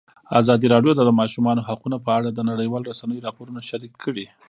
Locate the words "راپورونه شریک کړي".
3.27-4.25